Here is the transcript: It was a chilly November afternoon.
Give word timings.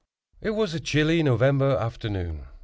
It 0.41 0.49
was 0.55 0.73
a 0.73 0.79
chilly 0.79 1.21
November 1.21 1.77
afternoon. 1.77 2.47